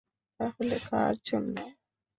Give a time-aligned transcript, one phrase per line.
[0.39, 1.55] তাহলে কার জন্য?